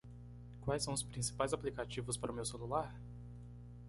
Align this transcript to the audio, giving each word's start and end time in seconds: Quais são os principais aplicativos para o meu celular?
Quais 0.61 0.81
são 0.81 0.95
os 0.95 1.03
principais 1.03 1.53
aplicativos 1.53 2.17
para 2.17 2.31
o 2.31 2.33
meu 2.33 2.43
celular? 2.43 2.99